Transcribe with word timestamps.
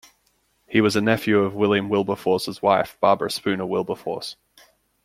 He 0.67 0.81
was 0.81 0.95
a 0.95 0.99
nephew 1.01 1.37
of 1.41 1.53
William 1.53 1.87
Wilberforce's 1.87 2.59
wife, 2.59 2.97
Barbara 2.99 3.29
Spooner 3.29 3.67
Wilberforce. 3.67 4.35